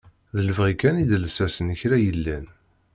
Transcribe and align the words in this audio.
D 0.35 0.37
lebɣi 0.47 0.73
kan 0.81 1.01
i 1.03 1.05
d 1.09 1.13
lsas 1.23 1.55
n 1.65 1.69
kra 1.79 1.97
yellan. 2.05 2.45